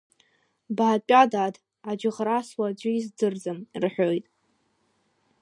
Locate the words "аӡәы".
2.69-2.89